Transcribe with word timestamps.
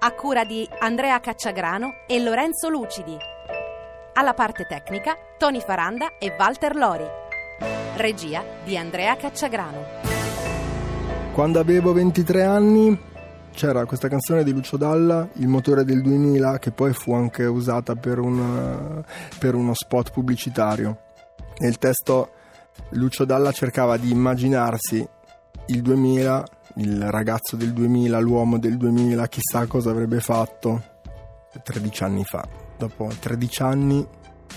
a 0.00 0.12
cura 0.12 0.44
di 0.44 0.68
Andrea 0.78 1.18
Cacciagrano 1.18 2.02
e 2.06 2.20
Lorenzo 2.20 2.68
Lucidi. 2.68 3.16
Alla 4.14 4.32
parte 4.32 4.64
tecnica 4.64 5.16
Tony 5.36 5.60
Faranda 5.60 6.18
e 6.18 6.34
Walter 6.38 6.76
Lori. 6.76 7.04
Regia 7.96 8.44
di 8.64 8.76
Andrea 8.76 9.16
Cacciagrano. 9.16 9.84
Quando 11.32 11.58
avevo 11.58 11.92
23 11.92 12.44
anni 12.44 12.96
c'era 13.50 13.86
questa 13.86 14.06
canzone 14.06 14.44
di 14.44 14.52
Lucio 14.52 14.76
Dalla, 14.76 15.26
Il 15.34 15.48
motore 15.48 15.84
del 15.84 16.00
2000, 16.00 16.58
che 16.58 16.70
poi 16.70 16.92
fu 16.92 17.12
anche 17.12 17.44
usata 17.44 17.96
per, 17.96 18.20
una, 18.20 19.02
per 19.36 19.56
uno 19.56 19.74
spot 19.74 20.12
pubblicitario. 20.12 20.96
Nel 21.58 21.76
testo 21.78 22.30
Lucio 22.90 23.24
Dalla 23.24 23.50
cercava 23.50 23.96
di 23.96 24.12
immaginarsi 24.12 25.06
il 25.66 25.82
2000, 25.82 26.44
il 26.78 27.10
ragazzo 27.10 27.56
del 27.56 27.72
2000, 27.72 28.18
l'uomo 28.18 28.58
del 28.58 28.76
2000, 28.76 29.26
chissà 29.28 29.66
cosa 29.66 29.90
avrebbe 29.90 30.20
fatto 30.20 30.82
13 31.62 32.04
anni 32.04 32.24
fa. 32.24 32.46
Dopo 32.76 33.10
13 33.18 33.62
anni 33.62 34.06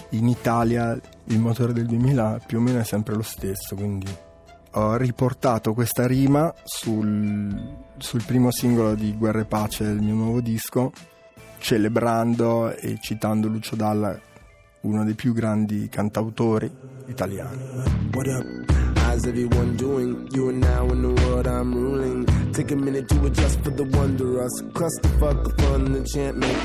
in 0.09 0.27
Italia 0.27 0.97
il 1.25 1.39
motore 1.39 1.73
del 1.73 1.85
2000 1.85 2.41
più 2.45 2.59
o 2.59 2.61
meno 2.61 2.79
è 2.79 2.83
sempre 2.83 3.15
lo 3.15 3.23
stesso, 3.23 3.75
quindi 3.75 4.07
ho 4.73 4.95
riportato 4.95 5.73
questa 5.73 6.07
rima 6.07 6.53
sul, 6.63 7.77
sul 7.97 8.23
primo 8.23 8.51
singolo 8.51 8.95
di 8.95 9.15
Guerra 9.17 9.41
e 9.41 9.45
Pace 9.45 9.83
del 9.83 9.99
mio 9.99 10.13
nuovo 10.13 10.41
disco, 10.41 10.91
celebrando 11.57 12.73
e 12.75 12.97
citando 13.01 13.47
Lucio 13.47 13.75
Dalla, 13.75 14.17
uno 14.81 15.03
dei 15.03 15.15
più 15.15 15.33
grandi 15.33 15.89
cantautori 15.89 16.71
italiani. 17.07 18.79
Up? 19.11 19.17
How's 19.17 19.27
everyone 19.27 19.75
doing? 19.75 20.29
You 20.31 20.47
are 20.47 20.53
now 20.53 20.85
in 20.85 21.01
the 21.01 21.21
world 21.23 21.45
I'm 21.45 21.73
ruling. 21.73 22.25
Take 22.53 22.71
a 22.71 22.77
minute 22.77 23.09
to 23.09 23.25
adjust 23.25 23.59
for 23.61 23.71
the 23.71 23.83
wondrous. 23.83 24.61
Clusterfuck 24.71 25.45
of 25.47 25.53
fun 25.59 25.91
the 25.91 25.99
enchantment. 25.99 26.57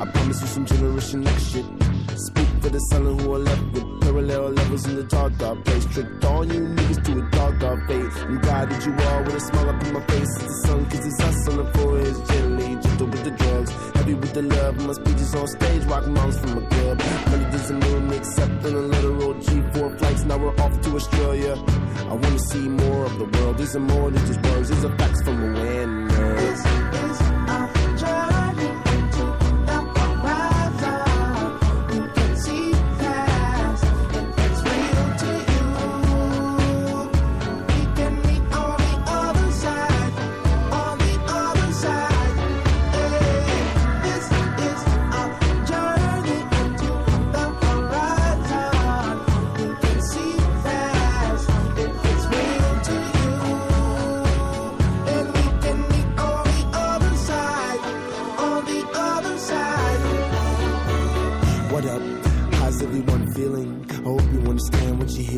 I 0.00 0.10
promise 0.12 0.40
you 0.40 0.48
some 0.48 0.66
generation 0.66 1.20
next 1.20 1.52
shit. 1.52 1.64
Speak 2.16 2.48
for 2.60 2.70
the 2.70 2.80
silent 2.90 3.20
who 3.20 3.34
are 3.34 3.38
left 3.38 3.64
with 3.72 4.00
parallel 4.00 4.50
levels 4.50 4.84
in 4.86 4.96
the 4.96 5.04
dark, 5.04 5.38
dark 5.38 5.64
place. 5.64 5.86
Tricked 5.94 6.24
all 6.24 6.44
you 6.44 6.60
niggas 6.60 7.04
to 7.04 7.12
a 7.20 7.30
dark, 7.30 7.60
dark 7.60 7.86
fate. 7.86 8.12
And 8.26 8.42
guided 8.42 8.84
you 8.84 8.92
all 9.06 9.22
with 9.22 9.36
a 9.36 9.40
smile 9.40 9.68
up 9.70 9.84
in 9.84 9.92
my 9.92 10.04
face. 10.06 10.32
It's 10.42 10.46
the 10.46 10.66
sun, 10.66 10.84
cause 10.86 11.06
it's 11.06 11.20
us 11.20 11.48
on 11.50 11.56
the 11.58 11.66
forehead. 11.78 12.16
Gently, 12.26 12.68
gentle 12.82 13.06
with 13.06 13.24
the 13.24 13.30
drugs. 13.30 13.70
Heavy 13.94 14.14
with 14.14 14.32
the 14.34 14.42
love. 14.42 14.74
My 14.86 14.92
speeches 14.94 15.34
on 15.36 15.46
stage, 15.46 15.84
rock 15.84 16.08
moms 16.08 16.36
from 16.40 16.64
a 16.64 16.66
club. 16.66 16.98
Money 17.30 17.44
doesn't 17.52 17.78
mean 17.78 18.08
me 18.08 18.16
except 18.16 18.64
in 18.66 18.74
a 18.74 18.84
literal 18.94 19.31
G4 19.42 19.98
flights. 19.98 20.24
Now 20.24 20.38
we're 20.38 20.56
off 20.64 20.80
to 20.82 20.90
Australia. 20.96 21.54
I 22.12 22.14
wanna 22.14 22.38
see 22.38 22.68
more 22.68 23.04
of 23.06 23.18
the 23.18 23.24
world. 23.24 23.58
There's 23.58 23.76
more 23.76 24.10
than 24.10 24.26
just 24.26 24.42
words. 24.42 24.68
There's 24.70 24.84
a 24.84 24.96
facts 24.96 25.22
from 25.22 25.36
awareness. 25.54 26.60
What 28.02 28.21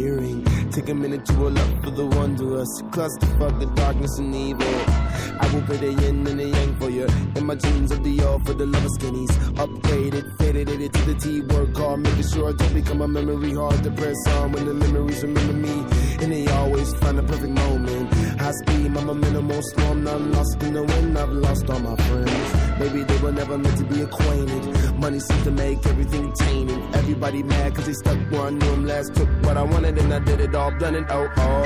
Take 0.05 0.91
a 0.91 0.95
minute 0.95 1.25
to 1.25 1.47
up 1.47 1.83
for 1.83 1.91
the 1.91 2.05
wondrous. 2.05 2.69
Clusterfuck 2.91 3.59
the 3.59 3.65
darkness 3.75 4.19
and 4.19 4.35
evil. 4.35 4.67
I 5.41 5.51
will 5.55 5.63
pay 5.63 5.79
the 5.79 5.93
yin 6.03 6.27
and 6.27 6.39
the 6.39 6.45
yang 6.45 6.77
for 6.77 6.91
you. 6.91 7.07
In 7.37 7.47
my 7.47 7.55
jeans 7.55 7.91
of 7.91 8.05
the 8.05 8.21
all 8.21 8.39
for 8.41 8.53
the 8.53 8.67
lover 8.67 8.89
skinnies. 8.99 9.31
Upgraded, 9.55 10.37
faded 10.37 10.69
it 10.69 10.93
to 10.93 11.03
the 11.07 11.15
T. 11.15 11.41
Work 11.41 11.75
hard, 11.79 12.01
making 12.01 12.29
sure 12.29 12.51
I 12.51 12.53
don't 12.53 12.75
become 12.75 13.01
a 13.01 13.09
memory. 13.09 13.55
Hard 13.55 13.83
to 13.83 13.91
press 13.93 14.17
on 14.29 14.53
when 14.53 14.67
the 14.67 14.75
memories 14.75 15.23
remember 15.23 15.55
me. 15.55 15.94
Always 16.85 17.01
find 17.01 17.17
the 17.17 17.23
perfect 17.23 17.53
moment. 17.53 18.13
High 18.39 18.51
speed, 18.51 18.95
I'm 18.95 19.09
a 19.09 19.15
minimal 19.15 19.63
storm. 19.63 20.05
Now 20.05 20.17
I'm 20.17 20.33
lost 20.33 20.63
in 20.63 20.75
the 20.75 20.83
wind. 20.83 21.19
I've 21.19 21.31
lost 21.31 21.71
all 21.71 21.81
my 21.81 21.97
friends. 21.97 22.79
Maybe 22.79 23.03
they 23.05 23.19
were 23.23 23.33
never 23.33 23.57
meant 23.57 23.79
to 23.79 23.85
be 23.85 24.03
acquainted. 24.03 24.95
Money 24.99 25.19
seems 25.19 25.45
to 25.45 25.51
make 25.51 25.87
everything 25.87 26.31
tainted. 26.35 26.79
Everybody 26.95 27.43
mad 27.43 27.75
cause 27.75 27.87
they 27.87 27.95
stuck 27.95 28.19
where 28.31 28.43
I 28.43 28.51
knew 28.51 28.71
them 28.71 28.85
last. 28.87 29.15
Took 29.15 29.29
what 29.45 29.57
I 29.57 29.63
wanted 29.63 29.97
and 29.97 30.13
I 30.13 30.19
did 30.19 30.41
it 30.41 30.55
all. 30.55 30.73
Done 30.79 30.97
it, 30.97 31.07
oh 31.09 31.27
oh. 31.39 31.65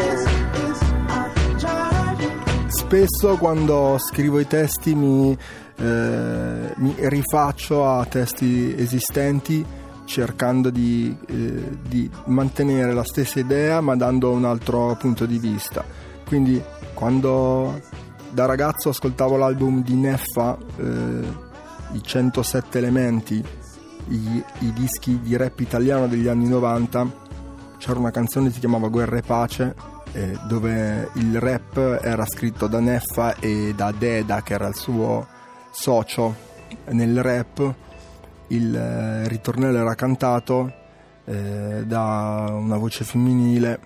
Spesso 2.68 3.36
quando 3.38 3.98
scrivo 3.98 4.38
i 4.38 4.46
testi 4.46 4.94
mi, 4.94 5.36
eh, 5.78 6.74
mi 6.76 6.94
rifaccio 6.96 7.84
a 7.84 8.04
testi 8.04 8.72
esistenti 8.78 9.66
cercando 10.08 10.70
di, 10.70 11.14
eh, 11.28 11.78
di 11.86 12.10
mantenere 12.24 12.94
la 12.94 13.04
stessa 13.04 13.38
idea 13.38 13.82
ma 13.82 13.94
dando 13.94 14.30
un 14.30 14.46
altro 14.46 14.96
punto 14.98 15.26
di 15.26 15.38
vista. 15.38 15.84
Quindi 16.26 16.60
quando 16.94 17.78
da 18.30 18.46
ragazzo 18.46 18.88
ascoltavo 18.88 19.36
l'album 19.36 19.82
di 19.82 19.94
Neffa, 19.94 20.56
eh, 20.78 21.46
i 21.92 22.02
107 22.02 22.78
elementi, 22.78 23.44
i, 24.08 24.44
i 24.60 24.72
dischi 24.72 25.20
di 25.20 25.36
rap 25.36 25.60
italiano 25.60 26.08
degli 26.08 26.26
anni 26.26 26.48
90, 26.48 27.26
c'era 27.76 27.98
una 27.98 28.10
canzone 28.10 28.48
che 28.48 28.54
si 28.54 28.60
chiamava 28.60 28.88
Guerra 28.88 29.18
e 29.18 29.22
Pace, 29.22 29.74
eh, 30.12 30.38
dove 30.48 31.10
il 31.14 31.38
rap 31.38 32.00
era 32.02 32.24
scritto 32.26 32.66
da 32.66 32.80
Neffa 32.80 33.36
e 33.36 33.74
da 33.76 33.92
Deda, 33.92 34.42
che 34.42 34.54
era 34.54 34.68
il 34.68 34.74
suo 34.74 35.26
socio 35.70 36.34
nel 36.86 37.22
rap. 37.22 37.74
Il 38.48 38.74
eh, 38.74 39.28
ritornello 39.28 39.78
era 39.78 39.94
cantato 39.94 40.72
eh, 41.24 41.82
da 41.84 42.46
una 42.50 42.76
voce 42.76 43.04
femminile. 43.04 43.78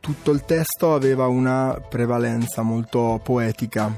Tutto 0.00 0.30
il 0.30 0.44
testo 0.44 0.94
aveva 0.94 1.26
una 1.26 1.80
prevalenza 1.88 2.62
molto 2.62 3.20
poetica. 3.22 3.92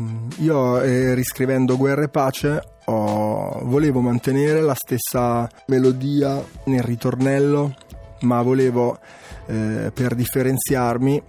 Mm, 0.00 0.28
Io 0.38 0.80
eh, 0.80 1.14
riscrivendo 1.14 1.76
Guerra 1.76 2.02
e 2.04 2.08
Pace 2.08 2.62
ho- 2.86 3.60
volevo 3.64 4.00
mantenere 4.00 4.60
la 4.60 4.74
stessa 4.74 5.48
melodia 5.66 6.42
nel 6.64 6.82
ritornello, 6.82 7.74
ma 8.22 8.42
volevo 8.42 8.98
eh, 9.46 9.92
per 9.94 10.14
differenziarmi, 10.16 11.22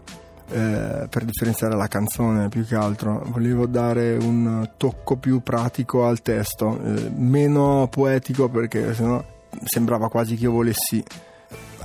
eh, 0.53 1.07
per 1.09 1.25
differenziare 1.25 1.75
la 1.75 1.87
canzone 1.87 2.47
più 2.47 2.63
che 2.63 2.75
altro, 2.75 3.23
volevo 3.27 3.65
dare 3.65 4.15
un 4.17 4.69
tocco 4.77 5.17
più 5.17 5.41
pratico 5.41 6.05
al 6.05 6.21
testo, 6.21 6.79
eh, 6.79 7.11
meno 7.15 7.87
poetico 7.89 8.47
perché 8.49 8.93
sennò 8.93 9.23
sembrava 9.63 10.09
quasi 10.09 10.35
che 10.35 10.43
io 10.43 10.51
volessi 10.51 11.03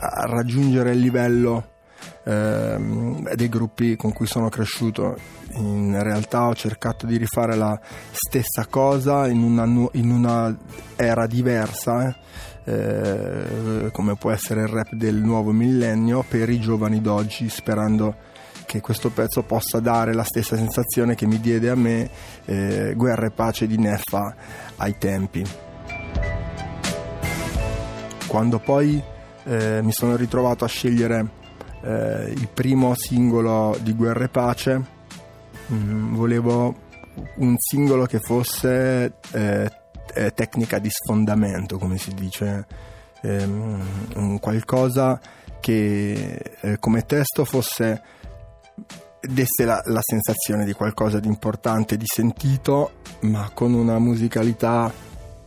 a- 0.01 0.27
raggiungere 0.27 0.93
il 0.93 0.99
livello 0.99 1.71
ehm, 2.25 3.33
dei 3.35 3.49
gruppi 3.49 3.97
con 3.97 4.13
cui 4.13 4.27
sono 4.27 4.49
cresciuto. 4.51 5.17
In 5.55 5.99
realtà 6.03 6.47
ho 6.47 6.55
cercato 6.55 7.07
di 7.07 7.17
rifare 7.17 7.57
la 7.57 7.79
stessa 8.13 8.67
cosa 8.69 9.27
in 9.29 9.43
una, 9.43 9.65
nu- 9.65 9.89
in 9.93 10.11
una 10.11 10.55
era 10.95 11.27
diversa, 11.27 12.15
eh, 12.65 13.89
come 13.93 14.15
può 14.17 14.31
essere 14.31 14.63
il 14.63 14.69
rap 14.69 14.93
del 14.93 15.17
nuovo 15.17 15.53
millennio, 15.53 16.23
per 16.29 16.51
i 16.51 16.61
giovani 16.61 17.01
d'oggi, 17.01 17.49
sperando 17.49 18.27
che 18.69 18.83
questo 18.83 19.09
pezzo 19.09 19.43
possa 19.45 19.81
dare 19.81 20.13
la 20.13 20.25
stessa 20.25 20.55
sensazione 20.55 21.15
che 21.15 21.27
mi 21.27 21.41
diede 21.41 21.71
a 21.71 21.75
me 21.75 22.11
eh, 22.45 22.93
Guerra 22.95 23.25
e 23.25 23.31
Pace 23.31 23.67
di 23.67 23.79
Neffa 23.79 24.37
ai 24.77 24.99
tempi. 24.99 25.43
Quando 28.27 28.59
poi 28.59 29.03
eh, 29.45 29.81
mi 29.83 29.91
sono 29.91 30.17
ritrovato 30.17 30.67
a 30.67 30.69
scegliere 30.69 31.27
eh, 31.83 32.31
il 32.37 32.47
primo 32.53 32.95
singolo 32.95 33.75
di 33.81 33.95
Guerra 33.95 34.25
e 34.25 34.29
Pace, 34.29 34.85
mm, 35.73 36.15
volevo 36.15 36.87
un 37.37 37.55
singolo 37.57 38.05
che 38.05 38.19
fosse 38.19 39.15
eh, 39.33 39.71
tecnica 40.35 40.79
di 40.79 40.91
sfondamento, 40.91 41.79
come 41.79 41.97
si 41.97 42.13
dice, 42.13 42.67
ehm, 43.23 44.11
un 44.17 44.39
qualcosa 44.39 45.19
che 45.59 46.57
eh, 46.61 46.79
come 46.79 47.07
testo 47.07 47.47
fosse 47.47 48.03
desse 49.21 49.65
la, 49.65 49.81
la, 49.87 50.01
sensazione 50.03 50.65
di 50.65 50.73
qualcosa 50.73 51.19
di 51.21 51.29
importante, 51.29 51.97
di 51.97 52.07
sentito, 52.07 52.93
ma 53.21 53.51
con 53.53 53.75
una 53.75 53.99
musicalità 53.99 54.93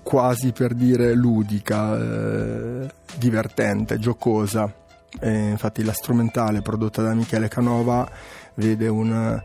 quasi 0.04 0.52
per 0.52 0.74
dire 0.74 1.14
ludica, 1.14 1.98
eh, 1.98 2.90
divertente, 3.18 3.98
giocosa. 4.00 4.72
E 5.20 5.50
infatti 5.50 5.84
la 5.84 5.94
strumentale 5.94 6.62
prodotta 6.62 7.02
da 7.02 7.14
Michele 7.14 7.50
Canova 7.50 8.10
vede 8.56 8.88
un, 8.88 9.42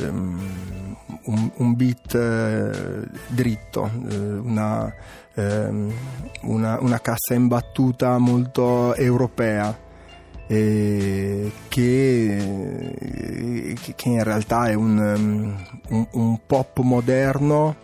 um, 0.00 0.96
un, 1.24 1.50
un 1.56 1.74
beat 1.74 2.14
eh, 2.14 3.06
dritto, 3.28 3.90
eh, 4.08 4.16
una, 4.16 4.92
ehm, 5.34 5.92
una, 6.42 6.78
una 6.80 7.00
cassa 7.00 7.34
imbattuta 7.34 8.18
molto 8.18 8.94
europea 8.94 9.88
eh, 10.50 11.52
che, 11.68 12.96
che, 13.94 14.08
in 14.08 14.24
realtà 14.24 14.66
è 14.66 14.74
un, 14.74 14.98
un, 15.90 16.06
un, 16.10 16.40
pop 16.44 16.80
moderno 16.80 17.76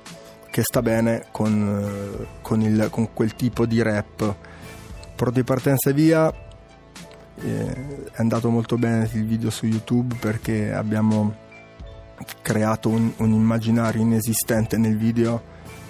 che 0.50 0.62
sta 0.62 0.82
bene 0.82 1.26
con, 1.30 2.26
con, 2.42 2.62
il, 2.62 2.88
con 2.90 3.12
quel 3.12 3.36
tipo 3.36 3.66
di 3.66 3.80
rap. 3.82 4.34
Pro 5.14 5.30
di 5.30 5.44
partenza 5.44 5.92
via 5.92 6.28
eh, 7.36 8.04
è 8.10 8.16
andato 8.16 8.50
molto 8.50 8.76
bene 8.76 9.08
il 9.12 9.24
video 9.24 9.50
su 9.50 9.66
YouTube 9.66 10.16
perché 10.18 10.72
abbiamo 10.72 11.36
creato 12.42 12.88
un, 12.88 13.12
un 13.18 13.30
immaginario 13.30 14.02
inesistente 14.02 14.76
nel 14.76 14.96
video 14.96 15.40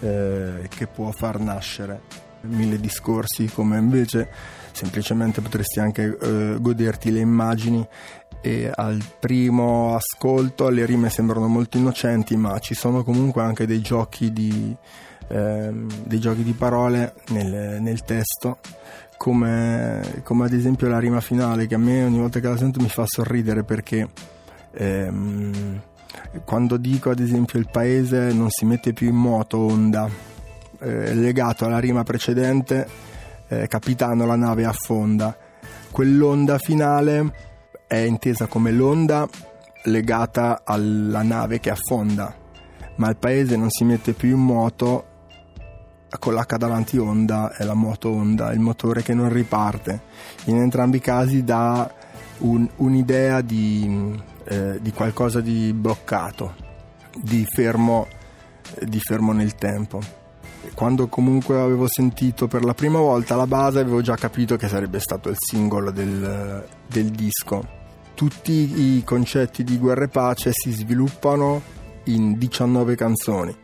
eh, 0.00 0.69
che 0.69 0.87
può 0.87 1.11
far 1.11 1.40
nascere 1.40 2.16
mille 2.47 2.79
discorsi 2.79 3.51
come 3.53 3.79
invece 3.79 4.29
semplicemente 4.73 5.41
potresti 5.41 5.81
anche 5.81 6.17
eh, 6.21 6.57
goderti 6.61 7.11
le 7.11 7.21
immagini. 7.21 7.87
E 8.43 8.71
al 8.73 9.03
primo 9.19 9.97
ascolto 9.97 10.69
le 10.69 10.85
rime 10.85 11.09
sembrano 11.09 11.49
molto 11.49 11.79
innocenti 11.79 12.37
ma 12.37 12.59
ci 12.59 12.75
sono 12.75 13.03
comunque 13.03 13.43
anche 13.43 13.67
dei 13.67 13.81
giochi 13.81 14.33
di, 14.33 14.77
ehm, 15.29 15.89
dei 16.05 16.21
giochi 16.21 16.45
di 16.45 16.53
parole 16.53 17.15
nel, 17.31 17.81
nel 17.81 18.05
testo 18.05 18.59
come, 19.17 20.21
come, 20.23 20.45
ad 20.45 20.53
esempio 20.53 20.89
la 20.89 20.99
rima 20.99 21.21
finale 21.21 21.67
che 21.67 21.75
a 21.75 21.79
me 21.79 22.05
ogni 22.05 22.19
volta 22.19 22.39
che 22.39 22.49
la 22.49 22.57
sento 22.57 22.81
mi 22.81 22.89
fa 22.89 23.05
sorridere 23.07 23.65
perché 23.65 24.09
ehm, 24.73 25.81
quando 26.45 26.77
dico 26.77 27.11
ad 27.11 27.19
esempio 27.19 27.59
il 27.59 27.69
paese 27.71 28.33
non 28.33 28.51
si 28.51 28.65
mette 28.65 28.93
più 28.93 29.09
in 29.09 29.17
moto 29.17 29.59
onda 29.59 30.09
eh, 30.81 31.14
legato 31.14 31.64
alla 31.64 31.78
rima 31.78 32.02
precedente 32.02 32.88
eh, 33.49 33.67
capitano 33.69 34.26
la 34.26 34.37
nave 34.37 34.64
affonda. 34.64 35.37
Quell'onda 35.90 36.58
finale 36.58 37.32
è 37.87 37.96
intesa 37.96 38.46
come 38.46 38.73
l'onda 38.73 39.28
legata 39.84 40.62
alla 40.64 41.23
nave 41.23 41.61
che 41.61 41.70
affonda, 41.70 42.34
ma 42.96 43.08
il 43.08 43.17
paese 43.17 43.56
non 43.56 43.70
si 43.70 43.84
mette 43.84 44.12
più 44.12 44.31
in 44.31 44.43
moto 44.43 45.05
con 46.19 46.34
l'H 46.34 46.56
davanti 46.56 46.99
onda 46.99 47.52
è 47.52 47.64
la 47.64 47.75
moto 47.75 48.11
onda, 48.11 48.52
il 48.52 48.61
motore 48.61 49.02
che 49.02 49.14
non 49.14 49.28
riparte. 49.28 50.00
In 50.44 50.56
entrambi 50.56 50.96
i 50.96 51.00
casi 51.00 51.44
dà 51.44 51.93
un, 52.38 52.69
un'idea 52.76 53.40
di, 53.40 54.19
eh, 54.44 54.78
di, 54.81 54.93
qualcosa 54.93 55.40
di 55.40 55.73
bloccato, 55.73 56.55
di 57.20 57.44
fermo, 57.46 58.06
di 58.82 59.00
fermo 59.00 59.32
nel 59.32 59.55
tempo 59.55 60.25
quando 60.75 61.08
comunque 61.08 61.58
avevo 61.61 61.87
sentito 61.88 62.47
per 62.47 62.64
la 62.64 62.75
prima 62.75 62.99
volta 62.99 63.37
la 63.37 63.47
base 63.47 63.81
avevo 63.81 64.00
già 64.00 64.17
capito 64.17 64.56
che 64.56 64.69
sarebbe 64.69 64.99
stato 65.00 65.29
il 65.29 65.37
singolo 65.38 65.91
del, 65.91 66.67
del 66.87 67.11
disco. 67.11 67.75
Tutti 68.14 68.97
i 68.97 69.03
concetti 69.05 69.62
di 69.62 69.79
guerra 69.79 70.05
e 70.05 70.08
pace 70.08 70.50
si 70.53 70.73
sviluppano 70.73 71.62
in 72.05 72.38
19 72.38 72.94
canzoni, 72.94 73.55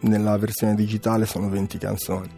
nella 0.00 0.36
versione 0.38 0.74
digitale 0.74 1.26
sono 1.26 1.48
20 1.48 1.78
canzoni. 1.78 2.30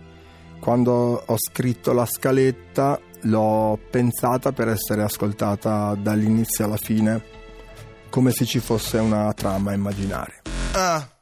Quando 0.61 1.22
ho 1.26 1.37
scritto 1.37 1.93
la 1.93 2.06
scaletta 2.06 2.99
l'ho 3.22 3.78
pensata 3.90 4.52
per 4.52 4.69
essere 4.69 5.02
ascoltata 5.02 5.94
dall'inizio 5.94 6.64
alla 6.64 6.76
fine, 6.76 7.22
come 8.11 8.31
se 8.31 8.44
ci 8.44 8.58
fosse 8.58 8.99
una 8.99 9.32
trama 9.34 9.72
immaginaria. 9.72 10.40
Ah 10.72 11.18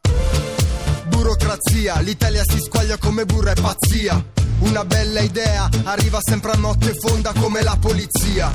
burocrazia, 1.08 2.00
l'Italia 2.00 2.42
si 2.46 2.58
squaglia 2.60 2.96
come 2.98 3.24
burra 3.24 3.52
e 3.52 3.60
pazzia. 3.60 4.24
Una 4.60 4.84
bella 4.84 5.20
idea 5.20 5.68
arriva 5.84 6.18
sempre 6.22 6.52
a 6.52 6.56
notte 6.56 6.94
fonda 6.94 7.32
come 7.38 7.62
la 7.62 7.76
polizia. 7.78 8.50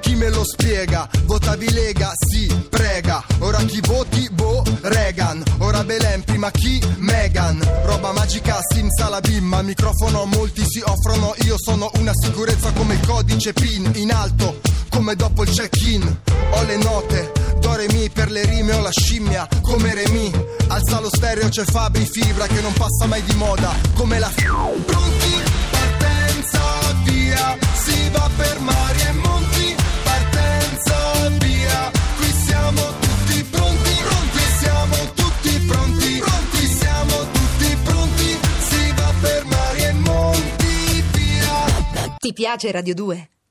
Chi 0.00 0.14
me 0.14 0.28
lo 0.28 0.44
spiega? 0.44 1.08
Votavi 1.24 1.72
Lega, 1.72 2.12
sì, 2.14 2.46
prega. 2.68 3.24
Ora 3.38 3.58
chi 3.64 3.80
voti? 3.80 4.28
Boh, 4.30 4.62
Reagan. 4.82 5.42
Ora 5.58 5.82
Belen, 5.82 6.22
prima 6.24 6.50
chi? 6.50 6.80
Megan. 6.98 7.58
Roba 7.84 8.12
magica, 8.12 8.58
simsalabim. 8.70 9.52
Al 9.54 9.64
microfono 9.64 10.26
molti 10.26 10.62
si 10.68 10.82
offrono. 10.84 11.34
Io 11.44 11.56
sono 11.56 11.90
una 11.94 12.12
sicurezza 12.14 12.70
come 12.72 12.94
il 12.94 13.06
codice 13.06 13.54
PIN. 13.54 13.92
In 13.94 14.12
alto, 14.12 14.60
come 14.94 15.14
dopo 15.16 15.42
il 15.42 15.50
check-in. 15.50 16.18
Ho 16.50 16.62
le 16.62 16.76
note 16.76 17.32
Do 17.60 17.74
re 17.74 17.86
mi 17.92 18.08
per 18.10 18.30
le 18.30 18.44
rime 18.44 18.72
o 18.74 18.80
la 18.80 18.90
scimmia 18.92 19.48
come 19.60 19.92
Remi 19.92 20.30
Alza 20.68 21.00
lo 21.00 21.08
stereo 21.12 21.48
c'è 21.48 21.64
Fabri 21.64 22.04
Fibra 22.04 22.46
che 22.46 22.60
non 22.60 22.72
passa 22.74 23.06
mai 23.06 23.22
di 23.24 23.34
moda 23.34 23.74
come 23.94 24.18
la 24.18 24.30
Pronti, 24.34 25.42
partenza, 25.70 26.60
via. 27.04 27.58
Si 27.74 28.08
va 28.10 28.30
per 28.36 28.60
mari 28.60 29.00
e 29.00 29.12
monti. 29.12 29.74
Partenza, 30.02 31.28
via. 31.38 31.90
Qui 32.16 32.32
siamo 32.46 32.80
tutti 33.00 33.44
pronti. 33.44 33.90
Pronti, 34.02 34.40
siamo 34.58 34.96
tutti 35.14 35.58
pronti. 35.66 36.18
Pronti, 36.18 36.66
siamo 36.66 37.16
tutti 37.32 37.76
pronti. 37.82 38.38
Si 38.68 38.92
va 38.94 39.12
per 39.20 39.44
mari 39.44 39.82
e 39.82 39.92
monti, 39.92 41.04
via. 41.12 42.16
Ti 42.18 42.32
piace 42.32 42.70
Radio 42.70 42.94
2? 42.94 43.33